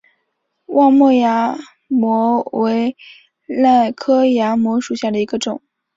[0.65, 1.55] 望谟崖
[1.87, 2.97] 摩为
[3.47, 5.61] 楝科崖摩属下的一个种。